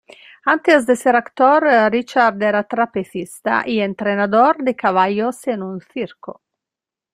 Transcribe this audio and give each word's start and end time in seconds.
Antes 0.53 0.87
de 0.87 0.95
ser 1.01 1.15
actor 1.17 1.61
Richard 1.91 2.41
era 2.41 2.63
trapecista 2.63 3.61
y 3.67 3.81
entrenador 3.81 4.57
de 4.57 4.75
caballos 4.75 5.45
en 5.47 5.61
un 5.61 5.79
circo. 5.79 6.41